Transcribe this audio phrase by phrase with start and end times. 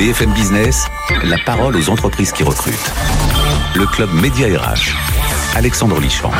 [0.00, 0.86] BFM Business,
[1.24, 2.90] la parole aux entreprises qui recrutent.
[3.74, 4.96] Le club Média RH.
[5.54, 6.30] Alexandre Lichamp.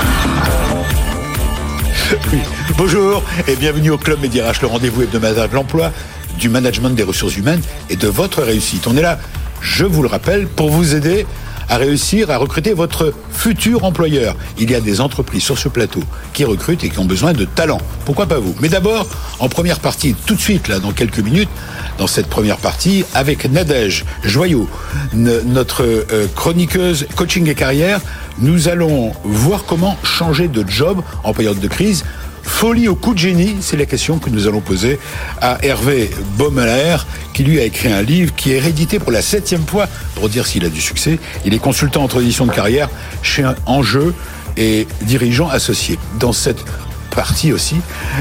[2.79, 5.93] Bonjour et bienvenue au Club Média RH, le rendez-vous hebdomadaire de l'emploi,
[6.38, 7.61] du management des ressources humaines
[7.91, 8.87] et de votre réussite.
[8.87, 9.19] On est là,
[9.61, 11.27] je vous le rappelle, pour vous aider
[11.71, 14.37] à réussir à recruter votre futur employeur.
[14.59, 16.02] Il y a des entreprises sur ce plateau
[16.34, 17.80] qui recrutent et qui ont besoin de talents.
[18.05, 18.55] Pourquoi pas vous?
[18.61, 19.07] Mais d'abord,
[19.39, 21.48] en première partie, tout de suite, là, dans quelques minutes,
[21.96, 24.69] dans cette première partie, avec Nadège Joyau,
[25.14, 28.01] notre euh, chroniqueuse coaching et carrière,
[28.38, 32.05] nous allons voir comment changer de job en période de crise
[32.43, 34.99] Folie au coup de génie, c'est la question que nous allons poser
[35.41, 36.97] à Hervé Baumeler,
[37.33, 40.47] qui lui a écrit un livre qui est réédité pour la septième fois, pour dire
[40.47, 41.19] s'il a du succès.
[41.45, 42.89] Il est consultant en transition de carrière
[43.23, 44.15] chez Enjeu
[44.57, 45.99] et dirigeant associé.
[46.19, 46.65] Dans cette
[47.11, 47.77] partie aussi,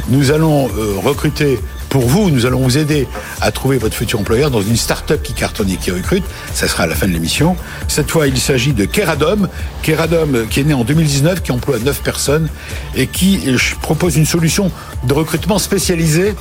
[0.10, 3.08] nous allons euh, recruter pour vous, nous allons vous aider
[3.42, 6.24] à trouver votre futur employeur dans une start-up qui cartonne et qui recrute.
[6.54, 7.56] Ça sera à la fin de l'émission.
[7.88, 9.50] Cette fois, il s'agit de Keradom.
[9.82, 12.50] Keradom, qui est né en 2019, qui emploie 9 personnes
[12.96, 14.72] et qui euh, propose une solution
[15.04, 16.36] de recrutement spécialisée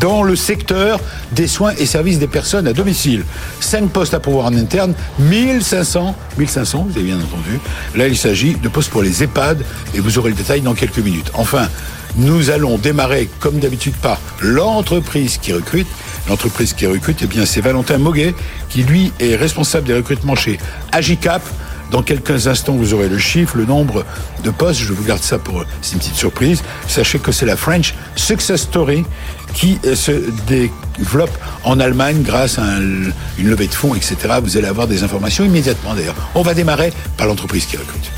[0.00, 1.00] dans le secteur
[1.32, 3.24] des soins et services des personnes à domicile.
[3.60, 7.60] 5 postes à pouvoir en interne, 1500, 1500, vous avez bien entendu.
[7.94, 10.98] Là, il s'agit de postes pour les EHPAD et vous aurez le détail dans quelques
[10.98, 11.30] minutes.
[11.34, 11.68] Enfin,
[12.16, 15.86] nous allons démarrer, comme d'habitude, par l'entreprise qui recrute.
[16.28, 18.34] L'entreprise qui recrute, eh bien, c'est Valentin Moguet,
[18.68, 20.58] qui lui est responsable des recrutements chez
[20.92, 21.42] Agicap.
[21.90, 24.04] Dans quelques instants, vous aurez le chiffre, le nombre
[24.42, 24.80] de postes.
[24.80, 26.62] Je vous garde ça pour, c'est une petite surprise.
[26.88, 29.04] Sachez que c'est la French Success Story
[29.52, 30.12] qui euh, se
[30.48, 34.16] développe en Allemagne grâce à une levée de fonds, etc.
[34.42, 36.16] Vous allez avoir des informations immédiatement d'ailleurs.
[36.34, 38.10] On va démarrer par l'entreprise qui recrute.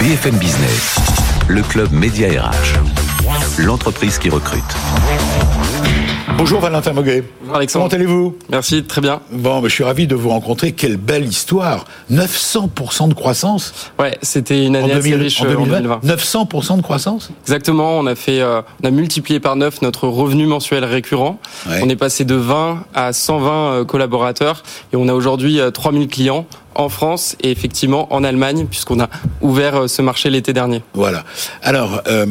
[0.00, 0.98] BFM Business
[1.48, 2.78] le club Média RH,
[3.58, 4.62] l'entreprise qui recrute.
[6.36, 7.22] Bonjour Valentin Moguet.
[7.40, 7.88] Bonjour Alexandre.
[7.88, 8.36] Comment allez-vous?
[8.50, 9.20] Merci, très bien.
[9.30, 10.72] Bon, je suis ravi de vous rencontrer.
[10.72, 11.84] Quelle belle histoire.
[12.12, 13.72] 900% de croissance?
[13.98, 16.00] Ouais, c'était une année en 2000, assez riche en 2020.
[16.02, 16.16] 2020.
[16.16, 17.30] 900% de croissance?
[17.44, 21.38] Exactement, on a fait, euh, on a multiplié par 9 notre revenu mensuel récurrent.
[21.68, 21.80] Ouais.
[21.82, 24.62] On est passé de 20 à 120 euh, collaborateurs
[24.92, 29.08] et on a aujourd'hui euh, 3000 clients en France et effectivement en Allemagne puisqu'on a
[29.40, 30.82] ouvert euh, ce marché l'été dernier.
[30.94, 31.24] Voilà.
[31.62, 32.26] Alors, euh,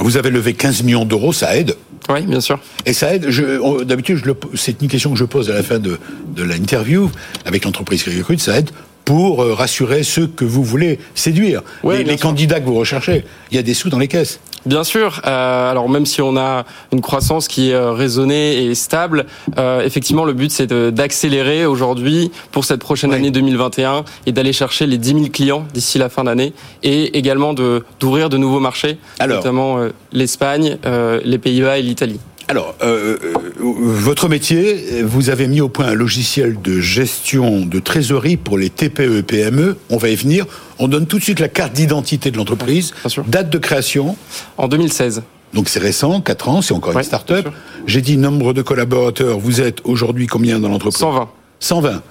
[0.00, 1.76] vous avez levé 15 millions d'euros, ça aide.
[2.08, 2.58] Oui, bien sûr.
[2.86, 3.26] Et ça aide.
[3.28, 5.98] je- on- D'habitude, je le- c'est une question que je pose à la fin de,
[6.34, 7.10] de l'interview
[7.44, 8.40] avec l'entreprise qui recrute.
[8.40, 8.70] Ça aide
[9.04, 13.24] pour euh, rassurer ceux que vous voulez séduire, Ouais, les, candidats que vous recherchez.
[13.50, 14.38] Il y a des sous dans les caisses.
[14.66, 15.20] Bien sûr.
[15.26, 19.26] euh, alors même si on a une croissance qui est euh, raisonnée et stable,
[19.58, 23.16] euh, effectivement le but c'est d'accélérer aujourd'hui pour cette prochaine Oui.
[23.16, 26.52] année 2021 et d'aller chercher les 10 000 clients d'ici la fin d'année
[26.82, 29.36] et également de d'ouvrir de nouveaux marchés, Alors.
[29.38, 32.20] notamment euh, l'Espagne, euh, les Pays-Bas et l'Italie.
[32.50, 37.78] Alors, euh, euh, votre métier, vous avez mis au point un logiciel de gestion de
[37.78, 39.76] trésorerie pour les TPE et PME.
[39.90, 40.46] On va y venir.
[40.78, 42.94] On donne tout de suite la carte d'identité de l'entreprise,
[43.26, 44.16] date de création.
[44.56, 45.22] En 2016.
[45.52, 47.48] Donc c'est récent, 4 ans, c'est encore Ouais, une start-up.
[47.86, 49.38] J'ai dit nombre de collaborateurs.
[49.38, 51.28] Vous êtes aujourd'hui combien dans l'entreprise 120.
[51.60, 52.02] 120.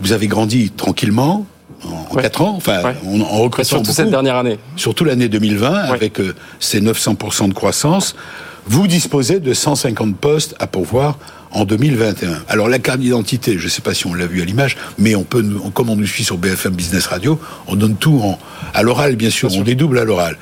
[0.00, 1.46] Vous avez grandi tranquillement
[1.84, 2.22] en Ouais.
[2.22, 2.94] 4 ans, enfin Ouais.
[3.06, 3.94] en, en recrutant Surtout beaucoup.
[3.96, 4.58] cette dernière année.
[4.76, 5.94] surtout l'année 2020, Ouais.
[5.94, 8.14] avec euh, ses 900% de croissance,
[8.66, 11.18] vous disposez de 150 postes à pourvoir
[11.50, 12.44] en 2021.
[12.48, 15.14] Alors la carte d'identité, je ne sais pas si on l'a vu à l'image, mais
[15.14, 18.38] on peut, comme on nous suit sur BFM Business Radio, on donne tout en,
[18.74, 20.38] à l'oral, bien sûr, on dédouble à l'oral.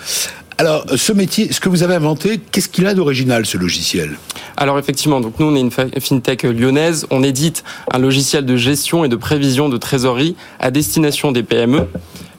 [0.58, 4.18] Alors, ce métier, ce que vous avez inventé, qu'est-ce qu'il a d'original, ce logiciel?
[4.58, 9.02] Alors effectivement, donc nous on est une fintech lyonnaise, on édite un logiciel de gestion
[9.06, 11.86] et de prévision de trésorerie à destination des PME.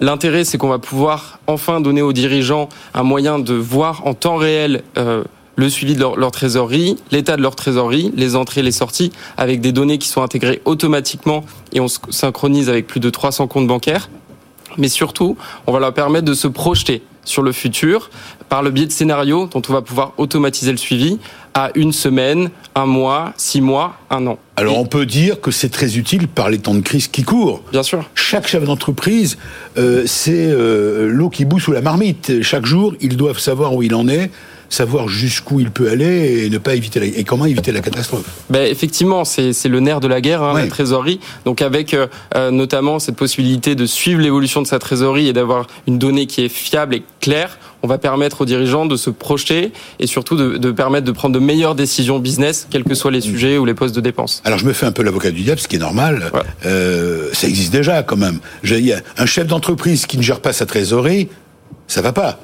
[0.01, 4.35] L'intérêt c'est qu'on va pouvoir enfin donner aux dirigeants un moyen de voir en temps
[4.35, 5.23] réel euh,
[5.61, 9.61] le suivi de leur, leur trésorerie, l'état de leur trésorerie, les entrées, les sorties, avec
[9.61, 13.67] des données qui sont intégrées automatiquement et on se synchronise avec plus de 300 comptes
[13.67, 14.09] bancaires.
[14.77, 18.09] Mais surtout, on va leur permettre de se projeter sur le futur
[18.49, 21.19] par le biais de scénarios dont on va pouvoir automatiser le suivi
[21.53, 24.39] à une semaine, un mois, six mois, un an.
[24.55, 27.61] Alors, on peut dire que c'est très utile par les temps de crise qui courent.
[27.71, 28.03] bien sûr.
[28.15, 29.37] Chaque chef d'entreprise,
[29.77, 32.41] euh, c'est euh, l'eau qui bout sous la marmite.
[32.41, 34.31] Chaque jour, ils doivent savoir où il en est,
[34.71, 38.23] savoir jusqu'où il peut aller et ne pas éviter la, et comment éviter la catastrophe.
[38.49, 40.63] Ben, effectivement, c'est le nerf de la guerre, hein, Ouais.
[40.63, 41.19] la trésorerie.
[41.45, 45.67] Donc avec euh, euh, notamment cette possibilité de suivre l'évolution de sa trésorerie et d'avoir
[45.87, 49.71] une donnée qui est fiable et claire, on va permettre aux dirigeants de se projeter
[49.99, 53.21] et surtout de, de permettre de prendre de meilleures décisions business, quels que soient les
[53.21, 54.41] sujets ou les postes de dépenses.
[54.45, 56.29] Alors je me fais un peu l'avocat du diable, ce qui est normal.
[56.33, 56.39] Ouais.
[56.65, 58.39] Euh, ça existe déjà quand même.
[59.17, 61.27] Un chef d'entreprise qui ne gère pas sa trésorerie,
[61.87, 62.39] ça va pas.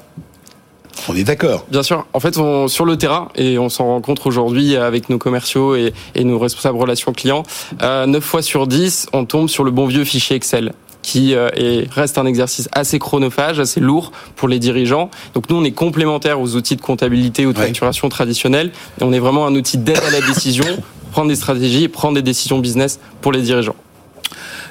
[1.08, 1.64] On est d'accord.
[1.70, 2.06] Bien sûr.
[2.12, 5.92] En fait, on, sur le terrain, et on s'en rencontre aujourd'hui avec nos commerciaux et,
[6.14, 7.44] et nos responsables relations clients,
[7.82, 11.48] euh, 9 fois sur 10, on tombe sur le bon vieux fichier Excel qui euh,
[11.54, 15.10] est, reste un exercice assez chronophage, assez lourd pour les dirigeants.
[15.32, 18.72] Donc nous, on est complémentaire aux outils de comptabilité ou de facturation traditionnels.
[19.00, 20.66] Et on est vraiment un outil d'aide à la décision,
[21.12, 23.76] prendre des stratégies et prendre des décisions business pour les dirigeants.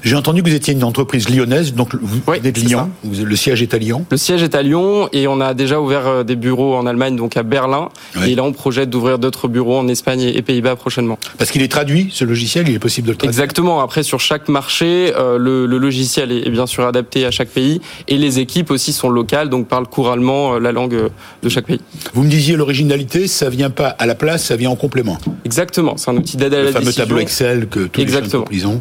[0.08, 3.36] J'ai entendu que vous étiez une entreprise lyonnaise, donc vous Oui, êtes Lyon, vous- le
[3.36, 4.06] siège est à Lyon.
[4.10, 7.18] Le siège est à Lyon et on a déjà ouvert euh, des bureaux en Allemagne,
[7.18, 7.90] donc à Berlin.
[8.26, 11.20] Et là, on projette d'ouvrir d'autres bureaux en Espagne et Pays-Bas prochainement.
[11.38, 13.38] Parce qu'il est traduit, ce logiciel, il est possible de le traduire.
[13.38, 13.82] Exactement.
[13.82, 17.50] Après, sur chaque marché, euh, le, le logiciel est, est bien sûr adapté à chaque
[17.50, 21.10] pays et les équipes aussi sont locales, donc parlent couramment euh, la langue
[21.44, 21.82] de chaque pays.
[22.14, 25.18] Vous me disiez l'originalité, ça vient pas à la place, ça vient en complément.
[25.44, 25.98] Exactement.
[25.98, 27.04] C'est un outil d'aide à Le la fameux décision.
[27.04, 28.46] tableau Excel que tous Exactement.
[28.50, 28.80] les chefs d'entreprise ont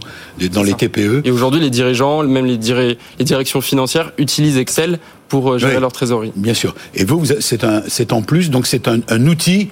[0.52, 0.76] dans les ça.
[1.24, 4.98] Et aujourd'hui, les dirigeants, même les, diri- les directions financières, utilisent Excel
[5.28, 5.80] pour euh, gérer Oui.
[5.80, 6.32] leur trésorerie.
[6.36, 6.74] Bien sûr.
[6.94, 9.70] Et vous, vous- c'est un, c'est en plus, donc c'est un, un outil.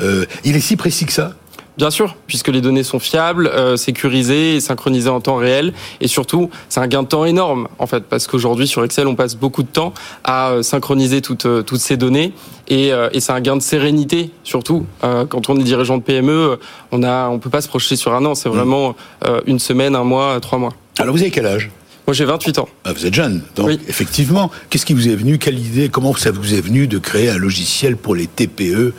[0.00, 1.32] euh, il est si précis que ça?
[1.76, 5.72] Bien sûr, puisque les données sont fiables, euh, sécurisées et synchronisées en temps réel.
[6.00, 9.16] Et surtout, c'est un gain de temps énorme, en fait, parce qu'aujourd'hui, sur Excel, on
[9.16, 9.92] passe beaucoup de temps
[10.22, 12.32] à euh, synchroniser toutes, euh, toutes ces données.
[12.68, 14.86] Et, euh, et c'est un gain de sérénité, surtout.
[15.02, 16.60] Euh, quand on est dirigeant de PME,
[16.92, 18.36] on a, on peut pas se projeter sur un an.
[18.36, 18.94] C'est vraiment
[19.26, 20.74] euh, une semaine, un mois, trois mois.
[20.98, 21.70] Alors vous avez quel âge?
[22.06, 22.68] Moi, j'ai 28 ans.
[22.84, 23.80] Ah, Vous êtes jeune, donc Oui.
[23.88, 24.50] effectivement.
[24.68, 25.38] Qu'est-ce qui vous est venu?
[25.38, 25.88] Quelle idée?
[25.88, 28.92] Comment ça vous est venu de créer un logiciel pour les TPE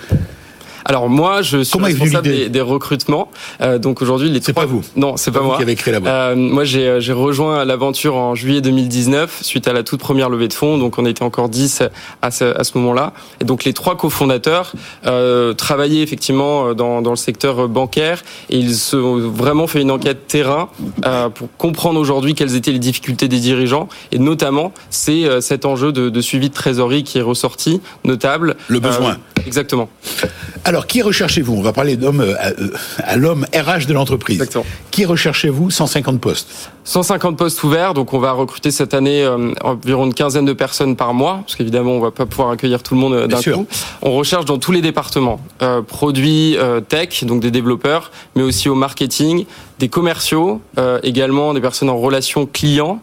[0.86, 3.30] Alors moi, je suis Comment responsable des, des recrutements.
[3.62, 5.58] Euh, donc aujourd'hui, les C'est trois- pas vous Non, c'est pas moi.
[5.58, 6.14] qui avez créé la boîte.
[6.14, 10.48] Euh, moi, j'ai j'ai rejoint l'aventure en juillet 2019 suite à la toute première levée
[10.48, 10.78] de fonds.
[10.78, 11.82] Donc, on était encore 10
[12.22, 13.14] à ce, à ce moment-là.
[13.42, 14.74] Et donc, les trois cofondateurs
[15.08, 18.22] euh, travaillaient effectivement dans, dans le secteur bancaire
[18.52, 20.70] et ils se ont vraiment fait une enquête terrain
[21.06, 23.90] euh, pour comprendre aujourd'hui quelles étaient les difficultés des dirigeants.
[24.12, 28.56] Et notamment, c'est euh, cet enjeu de, de suivi de trésorerie qui est ressorti, notable.
[28.68, 29.12] Le besoin.
[29.14, 29.90] Euh, exactement.
[30.64, 31.54] Alors, qui recherchez-vous?
[31.54, 34.36] On va parler d'homme euh, à, euh, à l'homme RH de l'entreprise.
[34.36, 34.66] Exactement.
[34.92, 35.72] Qui recherchez-vous?
[35.72, 36.72] 150 postes.
[36.86, 40.96] 150 postes ouverts, donc on va recruter cette année euh, environ une quinzaine de personnes
[40.96, 43.66] par mois, parce qu'évidemment on va pas pouvoir accueillir tout le monde d'un coup.
[44.04, 48.70] On recherche dans tous les départements, euh, produits euh, tech, donc des développeurs, mais aussi
[48.70, 49.46] au marketing,
[49.80, 50.62] des commerciaux,
[51.04, 53.02] également des personnes en relation client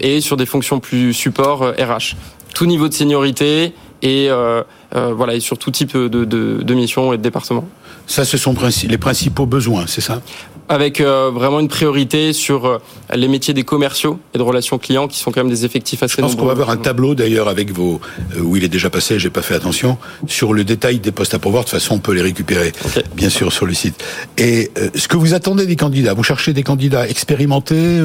[0.00, 2.16] et sur des fonctions plus support RH.
[2.54, 4.62] Tout niveau de seniorité et euh,
[4.94, 7.68] euh, voilà et sur tout type de, de, de missions et de départements
[8.06, 8.54] Ça, ce sont
[8.88, 10.20] les principaux besoins, c'est ça?
[10.68, 12.78] Avec euh, vraiment une priorité sur euh,
[13.14, 16.16] les métiers des commerciaux et de relations clients qui sont quand même des effectifs assez
[16.16, 18.00] Je pense qu'on va avoir un tableau d'ailleurs avec vos
[18.36, 19.96] euh, où il est déjà passé, j'ai pas fait attention
[20.26, 21.64] sur le détail des postes à pourvoir.
[21.64, 22.72] De toute façon, on peut les récupérer,
[23.14, 24.02] bien sûr, sur le site.
[24.38, 28.00] Et ce que vous attendez des candidats, vous cherchez des candidats expérimentés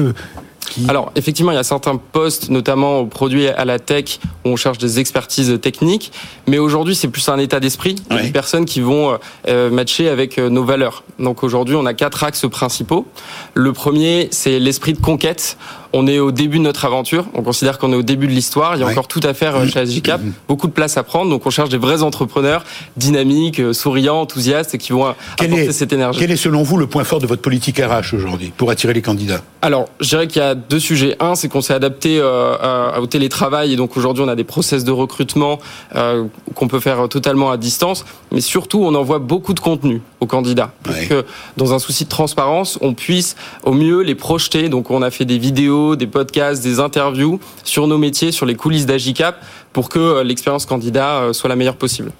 [0.70, 0.86] qui...
[0.88, 4.56] Alors, effectivement, il y a certains postes, notamment aux produits à la tech, où on
[4.56, 6.12] cherche des expertises techniques.
[6.46, 7.96] Mais aujourd'hui, c'est plus un état d'esprit.
[8.10, 8.22] Ouais.
[8.22, 9.18] Des personnes qui vont
[9.48, 11.04] euh, matcher avec euh, nos valeurs.
[11.18, 13.06] Donc aujourd'hui, on a quatre axes principaux.
[13.54, 15.56] Le premier, c'est l'esprit de conquête.
[15.94, 17.26] On est au début de notre aventure.
[17.34, 18.76] On considère qu'on est au début de l'histoire.
[18.76, 18.92] Il y a Ouais.
[18.92, 20.20] encore tout à faire euh, chez Agicap.
[20.48, 21.30] Beaucoup de place à prendre.
[21.30, 22.64] Donc on cherche des vrais entrepreneurs
[22.96, 26.18] dynamiques, euh, souriants, enthousiastes et qui vont euh, quel apporter est, cette énergie.
[26.18, 29.02] quel est selon vous le point fort de votre politique RH aujourd'hui pour attirer les
[29.02, 29.42] candidats?
[29.60, 31.16] Alors, je dirais qu'il y a deux sujets.
[31.20, 32.54] Un, c'est qu'on s'est adapté euh,
[32.94, 35.58] à- au télétravail et donc aujourd'hui on a des process de recrutement
[35.94, 36.24] euh,
[36.54, 38.04] qu'on peut faire totalement à distance.
[38.32, 41.06] Mais surtout, on envoie beaucoup de contenu aux candidats pour Ouais.
[41.06, 41.24] que,
[41.56, 44.68] dans un souci de transparence, on puisse au mieux les projeter.
[44.68, 48.54] Donc, on a fait des vidéos, des podcasts, des interviews sur nos métiers, sur les
[48.54, 52.12] coulisses d'Agicap, pour que euh, l'expérience candidat euh, soit la meilleure possible.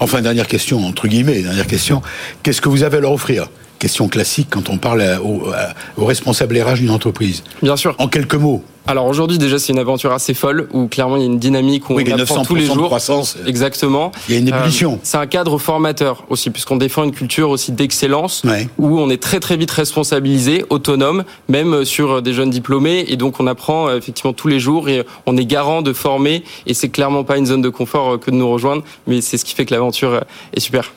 [0.00, 2.02] Enfin, dernière question entre guillemets, dernière question.
[2.42, 3.48] Qu'est-ce que vous avez à leur offrir?
[3.78, 5.48] Question classique quand on parle aux,
[5.96, 7.42] aux responsables RH d'une entreprise.
[7.62, 7.94] Bien sûr.
[7.98, 8.62] En quelques mots.
[8.88, 11.90] Alors aujourd'hui, déjà, c'est une aventure assez folle où clairement il y a une dynamique
[11.90, 12.86] où Oui, les on apprend 900% tous les de jours.
[12.86, 13.36] croissance.
[13.44, 14.12] Exactement.
[14.28, 15.00] Il y a une Euh, ébullition.
[15.02, 18.68] c'est un cadre formateur aussi, puisqu'on défend une culture aussi d'excellence, Ouais.
[18.78, 23.40] où on est très très vite responsabilisé, autonome, même sur des jeunes diplômés, et donc
[23.40, 26.88] on apprend euh, effectivement tous les jours, et on est garant de former, et c'est
[26.88, 29.54] clairement pas une zone de confort euh, que de nous rejoindre, mais c'est ce qui
[29.54, 30.20] fait que l'aventure euh,
[30.54, 30.92] est super.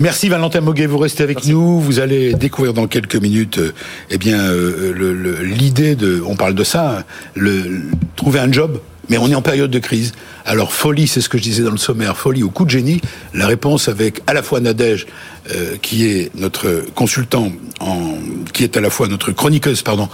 [0.00, 1.80] Merci Valentin Moguet, vous restez avec nous.
[1.80, 3.72] Vous allez découvrir dans quelques minutes, euh,
[4.10, 7.82] eh bien, euh, l'idée de, on parle de ça, hein, le, le-
[8.14, 8.80] trouver un job.
[9.10, 10.12] Mais on est en période de crise.
[10.44, 13.00] Alors folie, c'est ce que je disais dans le sommaire, folie ou coup de génie.
[13.32, 15.06] La réponse avec à la fois Nadège,
[15.54, 17.50] euh, qui est notre consultant,
[17.80, 18.18] en,
[18.52, 20.08] qui est à la fois notre chroniqueuse, pardon,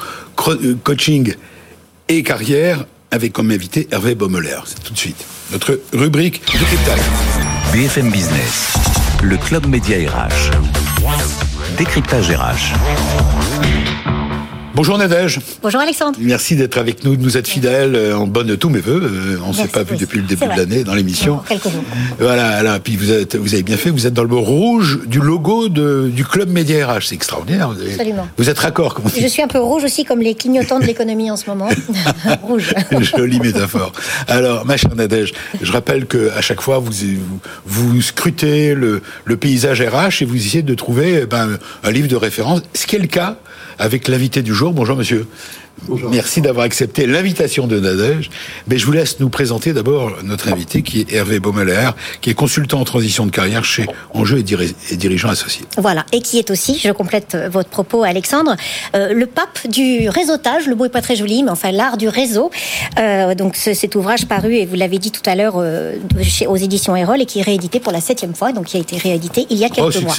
[0.85, 1.35] coaching
[2.09, 4.59] et carrière, avec comme invité Hervé Bommeler.
[4.67, 7.01] C'est tout de suite notre rubrique décryptage.
[7.73, 8.75] BFM Business,
[9.25, 10.51] le club média RH.
[11.79, 13.34] Décryptage RH.
[14.75, 15.39] Bonjour Nadège.
[15.63, 16.19] Bonjour Alexandre.
[16.21, 17.95] Merci d'être avec nous, de nous être fidèles.
[17.95, 19.03] Euh, en bonne tous mes voeux.
[19.05, 21.41] Euh, on ne s'est pas vu depuis le début de l'année dans l'émission.
[21.49, 21.85] Quelques jours.
[22.19, 25.21] Voilà, là, puis vous, êtes, vous avez bien fait, vous êtes dans le rouge du
[25.21, 27.03] logo de, du club Média RH.
[27.07, 27.71] C'est extraordinaire.
[27.71, 28.27] Vous Absolument.
[28.37, 29.21] Vous êtes raccord, comme on dit.
[29.21, 31.69] Je suis un peu rouge aussi, comme les clignotants de l'économie en ce moment.
[32.43, 32.75] rouge.
[33.01, 33.93] Jolie métaphore.
[34.27, 36.91] Alors, ma chère Nadège, je rappelle que à chaque fois, vous,
[37.65, 41.91] vous, vous scrutez le, le, paysage RH et vous essayez de trouver eh ben, un
[41.93, 43.37] livre de référence, ce qui est le cas
[43.79, 44.73] avec l'invité du jour.
[44.73, 45.27] Bonjour monsieur.
[46.11, 48.31] Merci d'avoir accepté l'invitation de Nadège.
[48.69, 51.91] Mais je vous laisse nous présenter d'abord notre invité qui est Hervé Baumeler,
[52.21, 55.65] qui est consultant en transition de carrière chez Enjeu et, dirigeant associé.
[55.77, 58.57] Voilà, et qui est aussi, je complète votre propos Alexandre,
[58.95, 62.09] euh, le pape du réseautage, le mot est pas très joli, mais enfin l'art du
[62.09, 62.51] réseau.
[62.99, 65.97] Euh, donc cet ouvrage paru, et vous l'avez dit tout à l'heure, euh,
[66.47, 68.97] aux éditions Erol et qui est réédité pour la septième fois, donc qui a été
[68.97, 70.15] réédité il y a quelques mois.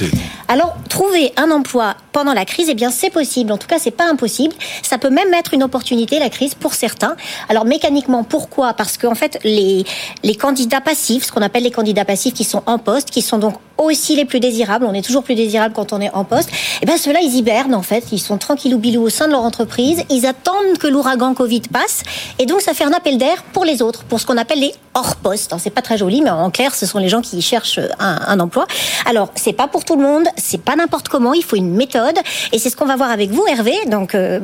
[0.48, 3.90] Alors, trouver un emploi pendant la crise, eh bien c'est possible, en tout cas c'est
[3.90, 4.54] pas impossible.
[4.82, 7.16] Ça peut même être une opportunité, la crise, pour certains.
[7.48, 8.74] Alors mécaniquement, pourquoi?
[8.74, 9.84] Parce qu'en fait, les,
[10.22, 13.38] les candidats passifs, ce qu'on appelle les candidats passifs qui sont en poste, qui sont
[13.38, 16.48] donc aussi les plus désirables, on est toujours plus désirable quand on est en poste,
[16.48, 19.32] et eh bien ceux-là, ils hibernent en fait, ils sont tranquillou bilou au sein de
[19.32, 22.02] leur entreprise, ils attendent que l'ouragan Covid passe,
[22.38, 24.74] et donc ça fait un appel d'air pour les autres, pour ce qu'on appelle les
[24.94, 25.54] hors-poste.
[25.58, 28.66] C'est pas très joli, mais en clair, ce sont les gens qui cherchent un, emploi.
[29.06, 32.16] Alors, c'est pas pour tout le monde, c'est pas n'importe comment, il faut une méthode,
[32.52, 34.40] et c'est ce qu'on va voir avec vous, Hervé, donc euh,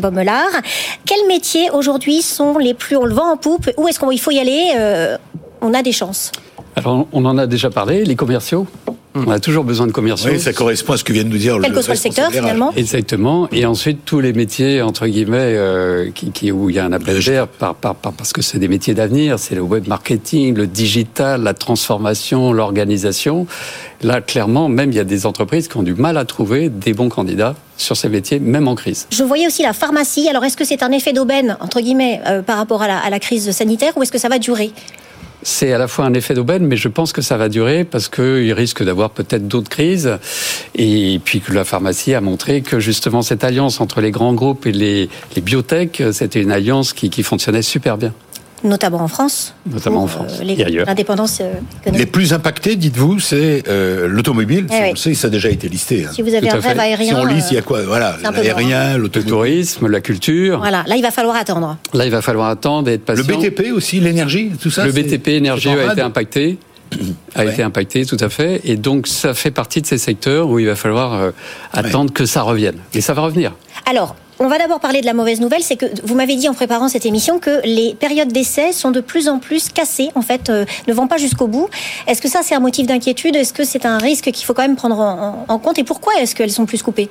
[1.07, 3.71] quels métiers aujourd'hui sont les plus on le vent en poupe?
[3.77, 5.17] Où est-ce qu'il faut y aller euh,
[5.61, 6.33] On a des chances.
[6.77, 8.67] Alors, on en a déjà parlé, les commerciaux.
[9.15, 10.31] On a toujours besoin de commerciaux.
[10.33, 12.01] Oui, ça correspond à ce que vient de nous dire Quel le que soit le
[12.01, 12.73] secteur, finalement.
[12.77, 13.49] Exactement.
[13.53, 17.23] Et ensuite, tous les métiers, entre guillemets, euh, qui, où il y a un appel
[17.23, 21.43] d'air, par, par, parce que c'est des métiers d'avenir, c'est le web marketing, le digital,
[21.43, 23.47] la transformation, l'organisation.
[24.03, 26.95] Là, clairement, même il y a des entreprises qui ont du mal à trouver des
[26.95, 29.07] bons candidats sur ces métiers, même en crise.
[29.11, 30.29] Je voyais aussi la pharmacie.
[30.29, 33.11] Alors, est-ce que c'est un effet d'aubaine, entre guillemets, euh, par rapport à la, à
[33.11, 34.73] la crise sanitaire, ou est-ce que ça va durer?
[35.43, 38.09] C'est à la fois un effet d'aubaine, mais je pense que ça va durer parce
[38.09, 40.19] qu'il risque d'avoir peut-être d'autres crises.
[40.75, 44.67] Et puis que la pharmacie a montré que justement cette alliance entre les grands groupes
[44.67, 48.13] et les, biotech, c'était une alliance qui fonctionnait super bien
[48.65, 49.55] notamment en France.
[49.71, 50.87] Notamment en France euh, et ailleurs.
[50.87, 51.53] L'indépendance euh,
[51.93, 54.67] Les plus impactés, dites-vous, c'est euh, l'automobile.
[54.71, 56.05] Eh on sait, ça a déjà été listé.
[56.05, 56.11] Hein.
[56.15, 57.15] Si vous avez un rêve aérien.
[57.15, 60.59] Si on lit, il y a quoi Voilà, l'aérien, le tourisme, la culture.
[60.59, 61.77] Voilà, là, il va falloir attendre.
[61.93, 63.25] Là, il va falloir attendre et être patient.
[63.29, 66.59] Le BTP aussi, l'énergie, tout ça Le BTP, énergie a été impacté
[67.35, 68.61] a été impacté, tout à fait.
[68.65, 71.33] Et donc, ça fait partie de ces secteurs où il va falloir
[71.73, 72.77] attendre que ça revienne.
[72.93, 73.53] Et ça va revenir.
[73.89, 76.55] Alors, on va d'abord parler de la mauvaise nouvelle, c'est que vous m'avez dit en
[76.55, 80.51] préparant cette émission que les périodes d'essai sont de plus en plus cassées, en fait,
[80.51, 81.69] euh, ne vont pas jusqu'au bout.
[82.09, 83.37] Est-ce que ça, c'est un motif d'inquiétude?
[83.37, 84.99] Est-ce que c'est un risque qu'il faut quand même prendre
[85.49, 85.79] en compte?
[85.79, 87.09] Et pourquoi est-ce qu'elles sont plus coupées?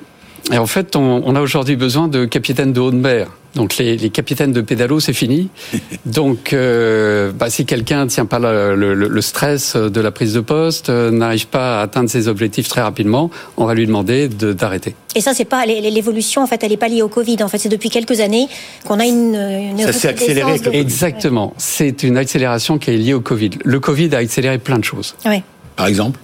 [0.50, 3.28] Et en fait, on, a aujourd'hui besoin de capitaines de haute mer.
[3.54, 5.50] Donc les, capitaines de pédalo, c'est fini.
[6.06, 10.88] Donc euh, bah, si quelqu'un ne tient pas le, stress de la prise de poste,
[10.88, 14.94] euh, n'arrive pas à atteindre ses objectifs très rapidement, on va lui demander d'arrêter.
[15.14, 16.42] Et ça, c'est pas l'évolution.
[16.42, 17.36] En fait, elle n'est pas liée au Covid.
[17.42, 18.48] En fait, c'est depuis quelques années
[18.84, 19.34] qu'on a une.
[19.34, 20.60] une ça s'est accéléré.
[20.72, 21.52] Exactement.
[21.58, 23.50] C'est une accélération qui est liée au Covid.
[23.64, 25.14] Le Covid a accéléré plein de choses.
[25.26, 25.42] Oui.
[25.76, 26.18] Par exemple?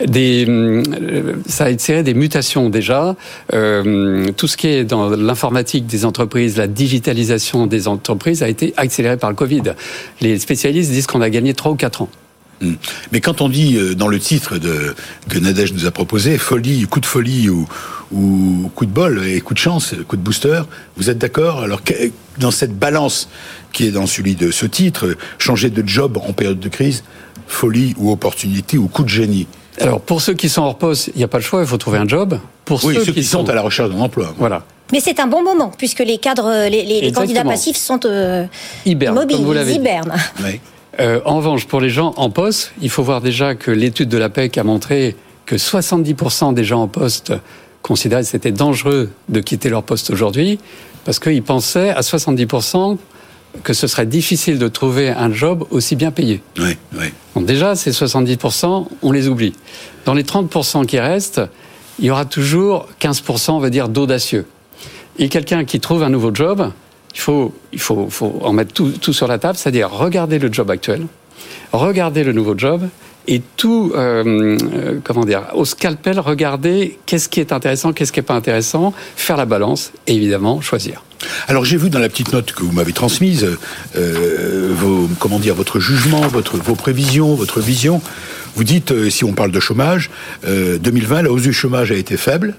[0.00, 3.16] Euh, ça a attiré des mutations déjà.
[3.52, 8.74] Euh, tout ce qui est dans l'informatique des entreprises, la digitalisation des entreprises a été
[8.76, 9.62] accéléré par le Covid.
[10.20, 12.08] Les spécialistes disent qu'on a gagné 3 ou 4 ans.
[12.60, 12.74] Hmm.
[13.12, 14.58] Mais quand on dit euh, dans le titre
[15.28, 17.68] que Nadège nous a proposé, folie, coup de folie ou,
[18.10, 20.62] ou coup de bol et coup de chance, coup de booster,
[20.96, 21.62] vous êtes d'accord?
[21.62, 21.82] Alors
[22.38, 23.28] dans cette balance
[23.72, 27.04] qui est dans celui de ce titre, changer de job en période de crise,
[27.46, 29.46] folie ou opportunité ou coup de génie
[29.80, 31.76] alors, pour ceux qui sont hors poste, il n'y a pas le choix, il faut
[31.76, 32.38] trouver un job.
[32.64, 33.48] Pour oui, ceux, qui, sont...
[33.48, 34.34] à la recherche d'un emploi.
[34.38, 34.62] Voilà.
[34.92, 38.46] Mais c'est un bon moment, puisque les cadres, les, candidats passifs sont euh,
[38.86, 40.14] mobiles, comme vous ils hibernent.
[40.42, 40.60] Oui.
[41.00, 44.18] Euh, en revanche, pour les gens en poste, il faut voir déjà que l'étude de
[44.18, 45.14] l'APEC a montré
[45.46, 47.32] que 70% des gens en poste
[47.82, 50.58] considéraient que c'était dangereux de quitter leur poste aujourd'hui,
[51.04, 52.98] parce qu'ils pensaient à 70%
[53.62, 56.42] que ce serait difficile de trouver un job aussi bien payé.
[56.58, 57.06] Oui, oui.
[57.34, 59.54] Donc déjà, ces 70%, on les oublie.
[60.04, 61.40] Dans les 30% qui restent,
[61.98, 64.46] il y aura toujours 15%, on va dire, d'audacieux.
[65.18, 66.70] Et quelqu'un qui trouve un nouveau job,
[67.14, 70.52] il faut, il faut, faut en mettre tout, tout sur la table, c'est-à-dire regarder le
[70.52, 71.06] job actuel,
[71.72, 72.88] regarder le nouveau job,
[73.28, 78.18] et tout, euh, euh, comment dire, au scalpel, regarder qu'est-ce qui est intéressant, qu'est-ce qui
[78.18, 81.04] n'est pas intéressant, faire la balance et évidemment choisir.
[81.46, 83.46] Alors j'ai vu dans la petite note que vous m'avez transmise,
[83.96, 84.74] euh,
[85.18, 88.00] comment dire, votre jugement, votre, vos prévisions, votre vision.
[88.56, 90.10] Vous dites, si on parle de chômage,
[90.44, 92.54] 2020, la hausse du chômage a été faible.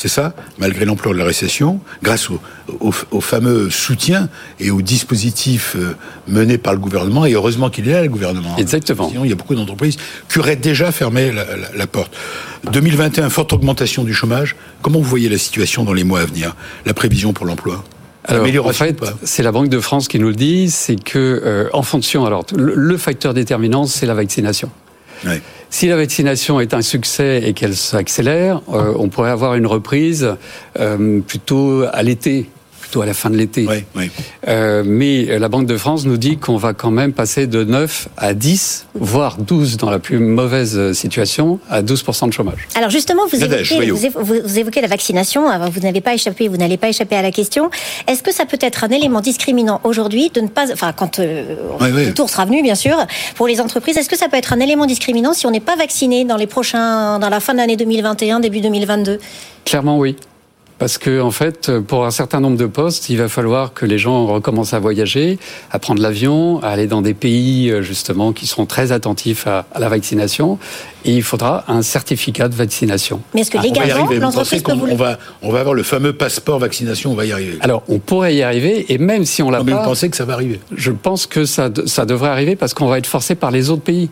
[0.00, 5.94] C'est ça, malgré l'ampleur de la récession, grâce au, fameux soutien et au dispositif euh,
[6.26, 8.56] mené par le gouvernement, et heureusement qu'il est là, le gouvernement.
[8.56, 9.10] Exactement.
[9.10, 9.98] Sinon, il y a beaucoup d'entreprises
[10.30, 11.44] qui auraient déjà fermé la,
[11.76, 12.16] la porte.
[12.72, 14.56] 2021, forte augmentation du chômage.
[14.80, 16.56] Comment vous voyez la situation dans les mois à venir?
[16.86, 17.84] La prévision pour l'emploi?
[18.24, 21.68] Alors, en fait, c'est la Banque de France qui nous le dit, c'est que euh,
[21.74, 24.70] en fonction, alors le, facteur déterminant, c'est la vaccination.
[25.68, 30.36] Si la vaccination est un succès et qu'elle s'accélère, euh, on pourrait avoir une reprise
[30.78, 32.50] euh, plutôt à l'été
[32.90, 33.66] plutôt à la fin de l'été.
[33.68, 34.10] Oui, oui.
[34.48, 38.08] Euh, mais la Banque de France nous dit qu'on va quand même passer de 9
[38.16, 42.66] à 10, voire 12 dans la plus mauvaise situation, à 12% de chômage.
[42.74, 45.46] Alors justement, vous évoquez, vous, évoquez, la vaccination.
[45.70, 47.70] vous n'avez pas échappé, vous n'allez pas échapper à la question.
[48.08, 51.54] Est-ce que ça peut être un élément discriminant aujourd'hui de ne pas, enfin quand euh,
[51.80, 52.96] le tour sera venu, bien sûr,
[53.36, 55.76] pour les entreprises, est-ce que ça peut être un élément discriminant si on n'est pas
[55.76, 59.20] vacciné dans les prochains, dans la fin de l'année 2021, début 2022
[59.64, 60.16] Clairement, oui.
[60.80, 63.98] Parce que, en fait, pour un certain nombre de postes, il va falloir que les
[63.98, 65.38] gens recommencent à voyager,
[65.70, 69.66] à prendre l'avion, à aller dans des pays, euh, justement, qui seront très attentifs à,
[69.78, 70.58] la vaccination.
[71.04, 73.20] Et il faudra un certificat de vaccination.
[73.34, 76.58] Mais est-ce que ah, légalement, l'entreprise peut on, va, on va avoir le fameux passeport
[76.58, 77.58] vaccination, on va y arriver.
[77.60, 79.64] Alors, on pourrait y arriver, et même si on l'a pas...
[79.64, 80.60] Mais vous pensez que ça va arriver?
[80.74, 83.82] Je pense que ça, ça devrait arriver parce qu'on va être forcé par les autres
[83.82, 84.08] pays.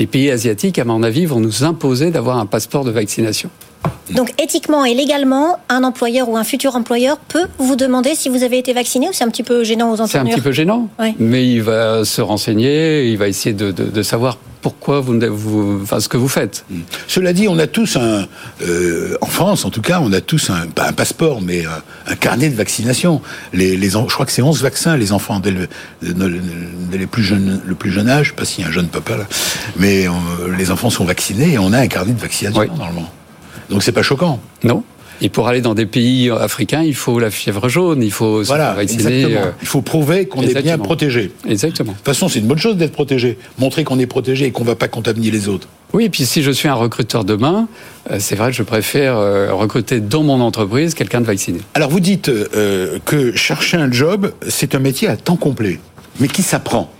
[0.00, 3.48] Les pays asiatiques, à mon avis, vont nous imposer d'avoir un passeport de vaccination.
[4.14, 8.42] Donc éthiquement et légalement, un employeur ou un futur employeur peut vous demander si vous
[8.42, 10.52] avez été vacciné ou c'est un petit peu gênant aux entrepreneurs C'est un petit peu
[10.52, 16.00] gênant, mais il va se renseigner, il va essayer de, savoir pourquoi vous, vous enfin,
[16.00, 16.64] ce que vous faites.
[16.70, 16.80] Hmm.
[17.06, 18.26] Cela dit, on a tous un,
[18.62, 21.64] euh, en France en tout cas, on a tous un, pas un passeport, mais
[22.06, 23.22] un, carnet de vaccination.
[23.52, 25.68] Les, les, je crois que c'est 11 vaccins, les enfants dès le,
[26.92, 29.26] les plus jeunes, le plus jeune âge, pas s'il y a un jeune papa là,
[29.76, 30.10] mais euh,
[30.58, 33.10] les enfants sont vaccinés et on a un carnet de vaccination normalement.
[33.68, 34.40] Donc c'est pas choquant.
[34.64, 34.82] Non.
[35.22, 38.72] Et pour aller dans des pays africains, il faut la fièvre jaune, il faut voilà,
[38.72, 39.24] vacciner.
[39.36, 41.30] Euh, il faut prouver qu'on est bien protégé.
[41.46, 41.92] Exactement.
[41.92, 43.36] De toute façon, c'est une bonne chose d'être protégé.
[43.58, 45.68] Montrer qu'on est protégé et qu'on ne va pas contaminer les autres.
[45.92, 47.68] Oui, et puis si je suis un recruteur demain,
[48.10, 51.60] euh, c'est vrai que je préfère euh, recruter dans mon entreprise quelqu'un de vacciné.
[51.74, 52.30] Alors vous dites
[53.04, 55.80] que chercher un job, c'est un métier à temps complet,
[56.18, 56.90] mais qui s'apprend.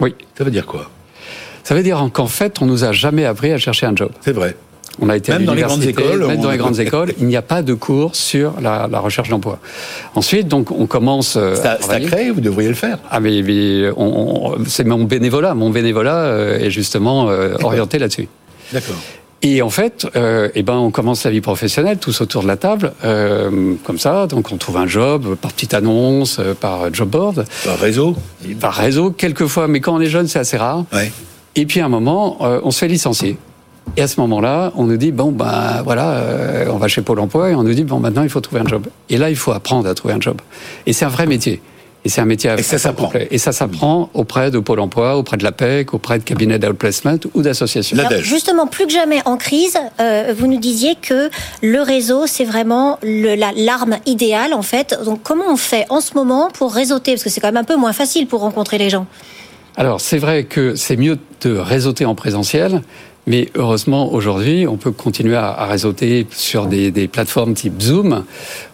[0.00, 0.14] Oui.
[0.36, 0.90] Ça veut dire quoi?
[1.62, 4.10] Ça veut dire qu'en fait, on nous a jamais appris à chercher un job.
[4.22, 4.56] C'est vrai.
[5.00, 7.36] On a été même dans les grandes écoles, même dans les grandes écoles, il n'y
[7.36, 9.58] a pas de cours sur la, recherche d'emploi.
[10.14, 11.36] Ensuite, donc, on commence.
[11.36, 12.98] Euh, c'est à, créer, vous devriez le faire.
[13.10, 13.42] Ah mais,
[14.66, 15.54] c'est mon bénévolat.
[15.54, 18.28] Mon bénévolat euh, est justement euh, orienté là-dessus.
[18.72, 18.96] D'accord.
[19.42, 20.06] Et en fait,
[20.54, 24.26] eh ben, on commence la vie professionnelle tous autour de la table, comme ça.
[24.26, 28.16] Donc, on trouve un job par petite annonce, par job board, par réseau,
[28.60, 29.66] par réseau, quelquefois.
[29.66, 30.84] Mais quand on est jeune, c'est assez rare.
[30.92, 31.10] Ouais.
[31.56, 33.38] Et puis, à un moment, on se fait licencier.
[33.96, 37.20] Et à ce moment-là, on nous dit bon ben voilà, euh, on va chez Pôle
[37.20, 38.86] Emploi et on nous dit bon maintenant il faut trouver un job.
[39.08, 40.40] Et là il faut apprendre à trouver un job.
[40.86, 41.60] Et c'est un vrai métier.
[42.02, 43.12] Et c'est un métier à et ça s'apprend.
[43.30, 47.42] Et ça s'apprend auprès de Pôle Emploi, auprès de l'APEC, auprès de cabinets d'outplacement ou
[47.42, 47.98] d'associations.
[48.22, 51.28] Justement, plus que jamais en crise, euh, vous nous disiez que
[51.62, 54.98] le réseau, c'est vraiment l'arme idéale en fait.
[55.04, 57.12] Donc comment on fait en ce moment pour réseauter?
[57.12, 59.06] Parce que c'est quand même un peu moins facile pour rencontrer les gens.
[59.76, 62.82] Alors c'est vrai que c'est mieux de réseauter en présentiel,
[63.30, 68.24] mais heureusement, aujourd'hui, on peut continuer à, réseauter sur des, plateformes type Zoom.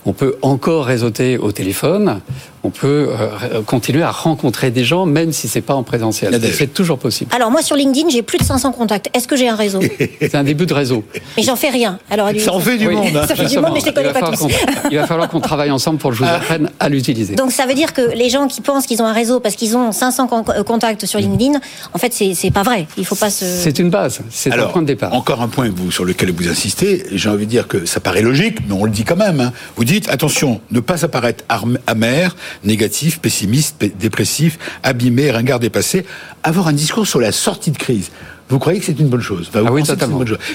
[0.06, 2.22] On peut encore réseauter au téléphone
[2.66, 6.38] on peut euh, continuer à rencontrer des gens, même si c'est pas en présentiel.
[6.52, 7.30] C'est toujours possible.
[7.34, 9.08] Alors moi sur LinkedIn, j'ai plus de 500 contacts.
[9.14, 9.80] Est-ce que j'ai un réseau?
[10.20, 11.04] C'est un début de réseau.
[11.36, 11.98] Mais j'en fais rien.
[12.10, 13.06] Alors ça en fait du monde.
[13.14, 13.24] Hein.
[13.28, 14.48] Ça fait du monde, mais je les connais pas tous.
[14.90, 16.36] Il va falloir qu'on travaille ensemble pour que je vous ah.
[16.36, 17.36] apprenne à l'utiliser.
[17.36, 19.76] Donc ça veut dire que les gens qui pensent qu'ils ont un réseau parce qu'ils
[19.76, 21.60] ont 500 euh, contacts sur LinkedIn,
[21.94, 22.86] en fait c'est pas vrai.
[22.98, 23.44] Il faut pas se.
[23.44, 24.20] C'est une base.
[24.30, 25.12] C'est un point de départ.
[25.12, 27.04] Encore un point vous, sur lequel vous insistez.
[27.12, 29.40] J'ai envie de dire que ça paraît logique, mais on le dit quand même.
[29.40, 29.52] Hein.
[29.76, 31.44] Vous dites attention, ne pas apparaître
[31.86, 36.04] amer, négatif, pessimiste dépressif, abîmé, ringard dépassé,
[36.42, 38.10] avoir un discours sur la sortie de crise.
[38.48, 39.50] Vous croyez que c'est une bonne chose?
[39.54, 39.82] Ah oui,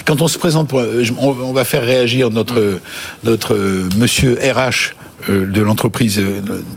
[0.06, 2.80] Quand on se présente, pour, euh, on, va faire réagir notre
[3.24, 4.94] notre euh, monsieur RH
[5.30, 6.22] euh, de l'entreprise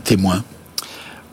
[0.03, 0.43] témoin.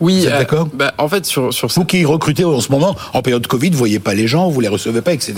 [0.02, 0.68] Oui, êtes d'accord?
[0.74, 3.78] bah, En fait, sur, sur vous qui recrutez en ce moment en période Covid, vous
[3.78, 5.34] voyez pas les gens, vous les recevez pas, etc.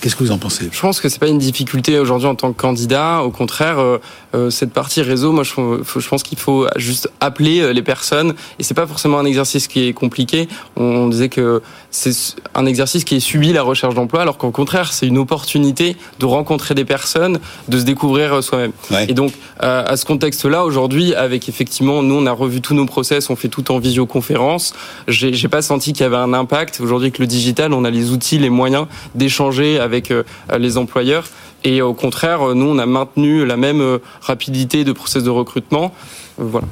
[0.00, 0.68] Qu'est-ce que vous en pensez?
[0.70, 3.22] Je pense que c'est pas une difficulté aujourd'hui en tant que candidat.
[3.24, 3.98] Au contraire, euh,
[4.36, 8.34] euh, cette partie réseau, moi, je, je pense qu'il faut juste appeler euh, les personnes.
[8.60, 10.46] Et c'est pas forcément un exercice qui est compliqué.
[10.76, 12.14] On disait que c'est
[12.54, 16.26] un exercice qui est subi la recherche d'emploi, alors qu'au contraire, c'est une opportunité de
[16.26, 18.72] rencontrer des personnes, de se découvrir soi-même.
[19.08, 23.30] Et donc, à ce contexte-là, aujourd'hui, avec effectivement, nous, on a revu tous nos process,
[23.30, 24.74] on fait tout en visioconférence.
[25.08, 26.80] J'ai pas senti qu'il y avait un impact.
[26.80, 30.22] Aujourd'hui, avec le digital, on a les outils, les moyens d'échanger avec euh,
[30.58, 31.26] les employeurs.
[31.64, 35.92] Et au contraire, nous, on a maintenu la même rapidité de process de recrutement.
[36.36, 36.66] Voilà.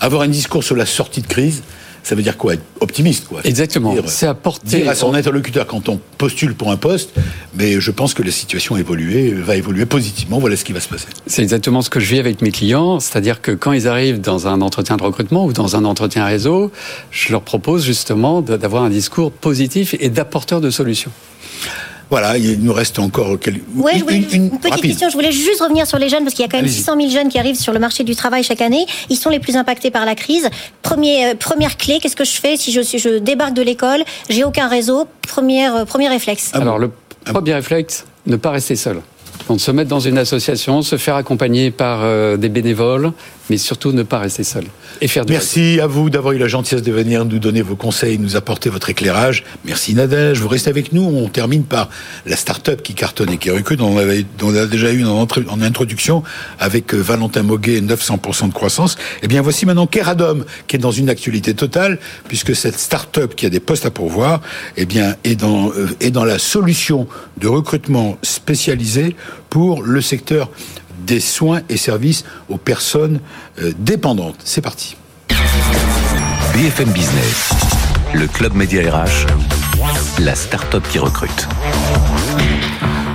[0.00, 1.62] Avoir un discours sur la sortie de crise,
[2.04, 3.40] ça veut dire quoi Être optimiste, quoi.
[3.44, 3.96] Exactement.
[4.06, 4.82] C'est apporter.
[4.82, 7.14] Dire à son interlocuteur quand on postule pour un poste,
[7.56, 10.38] mais je pense que la situation a évolué, va évoluer positivement.
[10.38, 11.06] Voilà ce qui va se passer.
[11.26, 14.46] C'est exactement ce que je vis avec mes clients, c'est-à-dire que quand ils arrivent dans
[14.46, 16.70] un entretien de recrutement ou dans un entretien réseau,
[17.10, 21.10] je leur propose justement d'avoir un discours positif et d'apporteur de solutions.
[22.14, 23.56] Voilà, il nous reste encore quelques...
[23.56, 25.08] une, petite question.
[25.08, 27.10] Je voulais juste revenir sur les jeunes parce qu'il y a quand même 600 000
[27.10, 28.86] jeunes qui arrivent sur le marché du travail chaque année.
[29.10, 30.48] Ils sont les plus impactés par la crise.
[30.82, 34.44] Premier, euh, première clé, qu'est-ce que je fais si je, je débarque de l'école, j'ai
[34.44, 36.52] aucun réseau Première, euh, premier réflexe.
[36.54, 36.92] Alors le
[37.24, 39.00] premier réflexe, ne pas rester seul.
[39.48, 43.10] Donc se mettre dans une association, se faire accompagner par euh, des bénévoles,
[43.50, 44.64] mais surtout ne pas rester seul.
[45.00, 48.18] Et faire Merci à vous d'avoir eu la gentillesse de venir nous donner vos conseils,
[48.18, 49.44] nous apporter votre éclairage.
[49.64, 51.02] Merci Nadège, vous restez avec nous.
[51.02, 51.90] On termine par
[52.26, 55.60] la start-up qui cartonne et qui recrute, on, avait, on a déjà eu en, en
[55.62, 56.22] introduction
[56.58, 58.96] avec euh, Valentin Moguet, 900% de croissance.
[59.22, 63.46] Eh bien voici maintenant Keradom, qui est dans une actualité totale, puisque cette start-up qui
[63.46, 64.40] a des postes à pourvoir,
[64.76, 67.06] eh bien est dans, euh, est dans la solution
[67.38, 69.16] de recrutement spécialisé
[69.50, 70.50] pour le secteur
[70.98, 73.20] des soins et services aux personnes
[73.60, 74.40] euh, dépendantes.
[74.44, 74.96] C'est parti.
[76.54, 77.50] BFM Business,
[78.14, 79.26] le club Média RH,
[80.20, 81.48] la start-up qui recrute.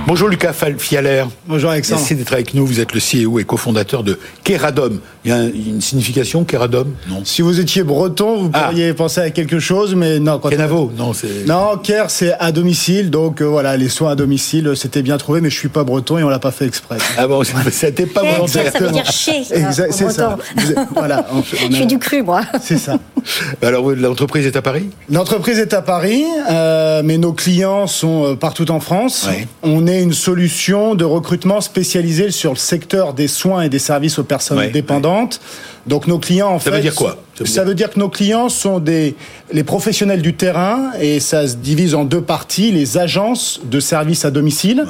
[0.06, 1.24] Bonjour Lucas Fialer.
[1.46, 2.00] Bonjour Alexandre.
[2.00, 2.66] Merci d'être avec nous.
[2.66, 4.98] Vous êtes le CEO et cofondateur de Keradom.
[5.24, 6.94] Il y a une signification, Keradom?
[7.08, 7.22] Non.
[7.24, 8.64] Si vous étiez breton, vous ah.
[8.64, 10.38] pourriez penser à quelque chose, mais non.
[10.38, 11.46] Kenavo Non, c'est.
[11.46, 13.10] Non, Ker, c'est à domicile.
[13.10, 16.18] Donc euh, voilà, les soins à domicile, c'était bien trouvé, mais je suis pas breton
[16.18, 16.98] et on l'a pas fait exprès.
[17.16, 18.72] Ah bon, c'était pas volontaire.
[18.72, 19.44] Ça veut dire chez.
[19.44, 20.38] c'est ça.
[20.94, 21.26] voilà.
[21.52, 22.42] je fais du cru, moi.
[22.62, 22.98] C'est ça.
[23.62, 24.90] Alors, l'entreprise est à Paris?
[25.10, 29.28] L'entreprise est à Paris, euh, mais nos clients sont euh, partout en France.
[29.62, 34.18] On est une solution de recrutement spécialisée sur le secteur des soins et des services
[34.18, 35.40] aux personnes dépendantes.
[35.86, 37.16] Donc nos clients, en ça fait, veut dire quoi?
[37.44, 39.14] Ça, veut dire que nos clients sont des
[39.50, 44.26] les professionnels du terrain et ça se divise en deux parties les agences de services
[44.26, 44.84] à domicile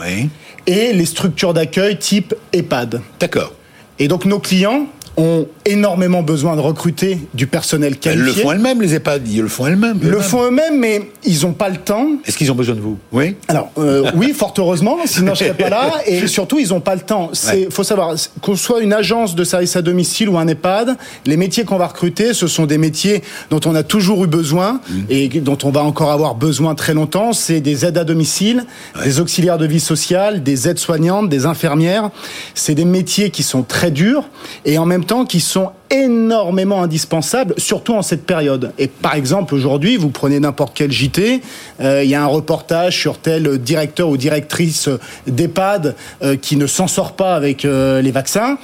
[0.66, 3.00] et les structures d'accueil type EHPAD.
[3.20, 3.52] D'accord.
[4.00, 4.86] Et donc nos clients
[5.20, 8.30] ont énormément besoin de recruter du personnel qualifié.
[8.30, 9.98] Elles le font elles-mêmes, les EHPAD, ils le font elles-mêmes.
[10.02, 12.06] Le font eux-mêmes, mais ils n'ont pas le temps.
[12.26, 12.98] Est-ce qu'ils ont besoin de vous?
[13.12, 13.36] Oui.
[13.48, 15.92] Alors, euh, oui, fort heureusement, sinon je ne serais pas là.
[16.06, 17.30] Et surtout, ils n'ont pas le temps.
[17.54, 21.36] Il faut savoir, qu'on soit une agence de service à domicile ou un EHPAD, les
[21.36, 24.94] métiers qu'on va recruter, ce sont des métiers dont on a toujours eu besoin mmh.
[25.10, 27.32] et dont on va encore avoir besoin très longtemps.
[27.32, 28.64] C'est des aides à domicile,
[29.04, 32.10] des auxiliaires de vie sociale, des aides soignantes, des infirmières.
[32.54, 34.24] C'est des métiers qui sont très durs
[34.64, 38.72] et en même temps qui sont énormément indispensables, surtout en cette période.
[38.78, 41.40] Et par exemple, aujourd'hui, vous prenez n'importe quel JT,
[41.80, 44.88] euh, il y a un reportage sur tel directeur ou directrice
[45.26, 48.56] d'EHPAD euh, qui ne s'en sort pas avec euh, les vaccins.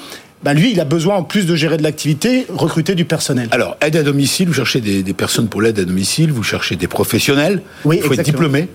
[0.45, 3.49] Bah lui, il a besoin, en plus de gérer de l'activité, recruter du personnel.
[3.51, 6.87] Alors, aide à domicile, vous cherchez des, personnes pour l'aide à domicile, vous cherchez des
[6.87, 8.69] professionnels, oui, il faut être diplômé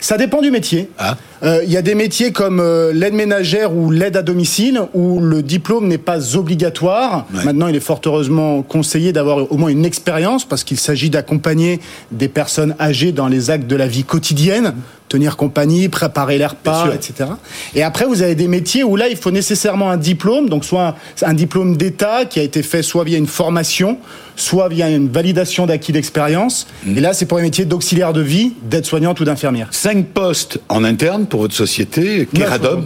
[0.00, 0.90] Ça dépend du métier.
[0.98, 1.16] Ah.
[1.44, 5.20] Euh, il y a des métiers comme euh, l'aide ménagère ou l'aide à domicile où
[5.20, 7.26] le diplôme n'est pas obligatoire.
[7.44, 11.80] Maintenant, il est fort heureusement conseillé d'avoir au moins une expérience parce qu'il s'agit d'accompagner
[12.12, 14.74] des personnes âgées dans les actes de la vie quotidienne
[15.14, 17.30] tenir compagnie, préparer les repas, etc.
[17.74, 20.96] Et après, vous avez des métiers où là, il faut nécessairement un diplôme, donc soit
[21.22, 23.98] un diplôme d'État qui a été fait soit via une formation,
[24.34, 26.66] soit via une validation d'acquis d'expérience.
[26.84, 26.98] Mm.
[26.98, 29.68] Et là, c'est pour les métiers d'auxiliaire de vie, d'aide-soignante ou d'infirmière.
[29.70, 32.84] Cinq postes en interne pour votre société, Keradom.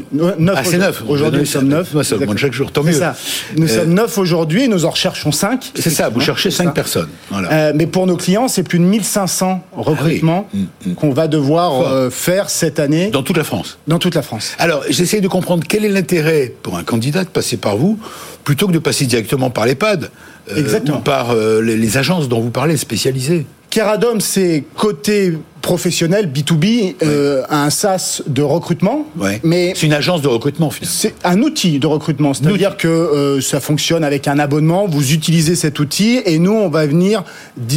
[0.57, 1.03] Ah, c'est neuf.
[1.07, 1.95] Aujourd'hui, nous sommes neuf.
[2.03, 2.95] ça augmente chaque jour, tant mieux.
[2.95, 3.15] Ça.
[3.59, 5.71] Nous euh, sommes neuf aujourd'hui et nous en recherchons cinq.
[5.75, 7.11] C'est ça, vous cherchez cinq personnes.
[7.31, 7.53] Voilà.
[7.53, 10.95] Euh, mais pour nos clients, c'est plus de 1500 recrutements ah mm, mm.
[10.95, 13.11] qu'on va devoir euh, faire cette année.
[13.11, 14.55] Dans toute la France Dans toute la France.
[14.59, 17.99] Alors, j'essaie de comprendre quel est l'intérêt pour un candidat de passer par vous
[18.45, 20.11] plutôt que de passer directement par l'EHPAD.
[20.57, 23.45] Ou par les, agences dont vous parlez, spécialisées.
[23.69, 25.35] Keradom, c'est côté
[25.69, 29.05] professionnel B2B, euh, un SaaS de recrutement.
[29.43, 30.71] Mais c'est une agence de recrutement.
[30.71, 30.97] Finalement.
[30.99, 34.87] C'est un outil de recrutement, c'est-à-dire que euh, ça fonctionne avec un abonnement.
[34.87, 37.23] Vous utilisez cet outil et nous, on va venir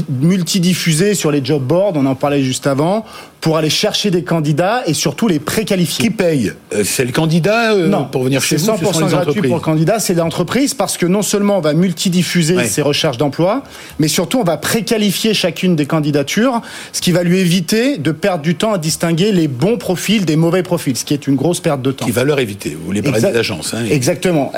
[0.09, 1.93] multidiffuser sur les job boards.
[1.95, 3.03] On en parlait juste avant
[3.41, 6.05] pour aller chercher des candidats et surtout les préqualifier.
[6.05, 6.53] Qui paye?
[6.73, 9.99] Euh, C'est le candidat non, pour venir chez vous C'est 100% gratuit pour le candidat,
[9.99, 13.63] c'est l'entreprise parce que non seulement on va multidiffuser ses recherches d'emploi,
[13.99, 16.61] mais surtout on va préqualifier chacune des candidatures,
[16.93, 20.35] ce qui va lui éviter de perdre du temps à distinguer les bons profils des
[20.35, 22.05] mauvais profils, ce qui est une grosse perte de temps.
[22.05, 23.73] Qui va leur éviter, vous voulez parler d'agence.
[23.73, 24.51] Hein, exactement.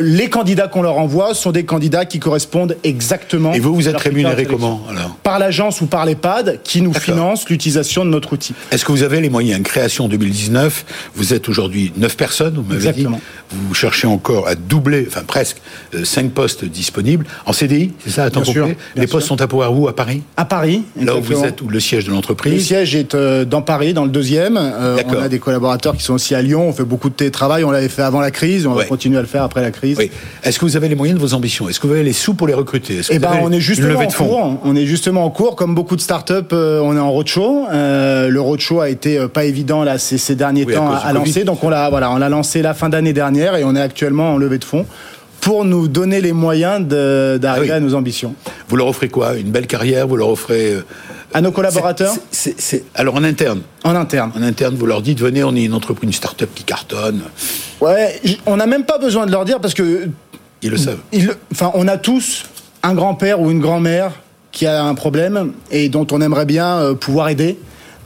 [0.00, 3.52] les candidats qu'on leur envoie sont des candidats qui correspondent exactement.
[3.52, 5.16] Et vous, vous êtes rémunéré comment alors?
[5.22, 8.54] Par l'agence ou par l'EHPAD qui nous finance l'utilisation de notre outil.
[8.70, 9.62] Est-ce que vous avez les moyens?
[9.62, 12.88] Création 2019, vous êtes aujourd'hui 9 personnes, vous m'avez dit.
[12.88, 13.20] Exactement.
[13.50, 15.58] Vous cherchez encore à doubler, enfin presque,
[16.02, 17.26] 5 postes disponibles.
[17.46, 18.76] En CDI, c'est ça, à temps complet?
[18.96, 19.36] Les postes sûr.
[19.36, 20.22] sont à pouvoir où À Paris?
[20.36, 20.82] À Paris.
[21.00, 21.44] Là où vous exactement.
[21.44, 22.10] êtes, où le siège de
[22.44, 24.56] Le siège est euh, dans Paris, dans le deuxième.
[24.58, 26.68] Euh, on a des collaborateurs qui sont aussi à Lyon.
[26.68, 27.64] On fait beaucoup de télétravail.
[27.64, 28.66] On l'avait fait avant la crise.
[28.66, 28.82] On Ouais.
[28.82, 29.96] va continuer à le faire après la crise.
[29.98, 30.10] Oui.
[30.42, 31.68] Est-ce que vous avez les moyens de vos ambitions?
[31.68, 33.00] Est-ce que vous avez les sous pour les recruter?
[33.10, 34.58] Eh ben, on est justement en cours.
[34.64, 35.56] On est justement en cours.
[35.56, 37.66] Comme beaucoup de startups, euh, on est en roadshow.
[37.72, 41.12] Euh, le roadshow a été pas évident là ces, ces derniers Oui, temps à, à
[41.12, 41.44] lancer.
[41.44, 44.34] Donc on l'a voilà, on l'a lancé la fin d'année dernière et on est actuellement
[44.34, 44.86] en levée de fonds
[45.44, 47.70] pour nous donner les moyens d'arriver Ah oui.
[47.70, 48.34] à nos ambitions.
[48.68, 49.34] Vous leur offrez quoi?
[49.36, 50.08] Une belle carrière?
[50.08, 50.84] Vous leur offrez euh,
[51.34, 52.14] À nos collaborateurs?
[52.94, 54.32] Alors en interne, en interne.
[54.34, 57.20] en interne, vous leur dites venez, on est une entreprise, une start-up qui cartonne.
[57.82, 60.08] Ouais, on n'a même pas besoin de leur dire parce que
[60.62, 60.98] Ils le savent.
[61.12, 62.44] ils enfin, on a tous
[62.82, 64.12] un grand-père ou une grand-mère
[64.50, 67.58] qui a un problème et dont on aimerait bien euh, pouvoir aider.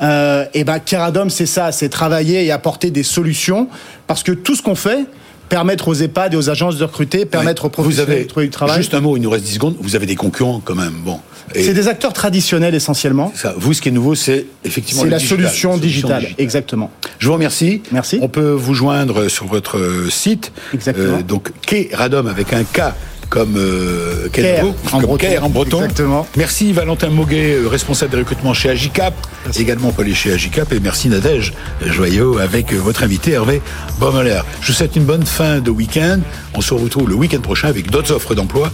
[0.02, 3.68] Euh, et ben, Keradom, c'est ça, c'est travailler et apporter des solutions
[4.08, 5.04] parce que tout ce qu'on fait,
[5.48, 8.46] permettre aux EHPAD et aux agences de recruter, permettre aux vous professionnels avez de trouver
[8.46, 8.76] du travail.
[8.76, 9.76] juste un mot, il nous reste 10 secondes.
[9.80, 10.94] Vous avez des concurrents quand même.
[11.04, 11.20] Bon.
[11.54, 13.32] C'est des acteurs traditionnels essentiellement.
[13.34, 16.90] ça, vous, ce qui est nouveau, c'est effectivement C'est la digital, solution digitale, exactement.
[17.18, 17.82] Je vous remercie.
[17.90, 18.18] Merci.
[18.20, 20.52] On peut vous joindre sur votre euh, site.
[20.74, 21.20] Exactement.
[21.22, 22.92] donc, K Radom avec un K
[23.28, 25.16] comme euh, quel Caire, mot en Comme breton.
[25.16, 25.76] Caire en breton.
[25.78, 26.26] Exactement.
[26.36, 29.14] Merci Valentin Moguet, euh, responsable des recrutements chez Agicap.
[29.58, 30.72] Également pas les chez Agicap.
[30.72, 31.52] Et merci Nadège
[31.84, 33.60] Joyau avec euh, votre invité Hervé
[33.98, 34.40] Bommeler.
[34.60, 36.20] Je vous souhaite une bonne fin de week-end.
[36.54, 38.70] On se retrouve le week-end prochain avec d'autres offres d'emploi,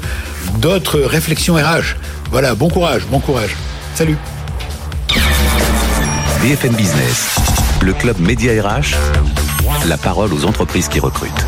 [0.58, 1.96] d'autres réflexions RH.
[2.30, 3.56] Voilà, bon courage, bon courage.
[3.94, 4.16] Salut.
[6.42, 7.36] BFM Business,
[7.82, 8.94] le club Média RH,
[9.88, 11.44] la parole aux entreprises qui recrutent.